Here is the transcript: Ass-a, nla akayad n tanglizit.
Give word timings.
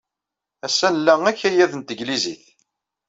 Ass-a, 0.65 0.87
nla 0.91 1.13
akayad 1.29 1.71
n 1.75 1.81
tanglizit. 1.81 2.43